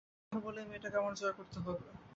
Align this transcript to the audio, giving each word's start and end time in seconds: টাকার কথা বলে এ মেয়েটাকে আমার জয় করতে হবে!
টাকার 0.03 0.29
কথা 0.29 0.45
বলে 0.45 0.59
এ 0.61 0.69
মেয়েটাকে 0.69 0.97
আমার 1.01 1.13
জয় 1.19 1.35
করতে 1.37 1.57
হবে! 1.59 1.89